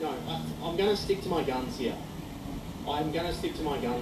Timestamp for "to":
0.90-0.96, 1.22-1.28, 3.26-3.32, 3.56-3.62